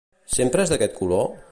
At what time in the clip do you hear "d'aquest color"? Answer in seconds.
0.73-1.31